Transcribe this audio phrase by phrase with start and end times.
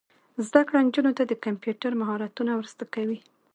[0.47, 3.19] زده کړه نجونو ته د کمپیوټر مهارتونه ور زده کوي.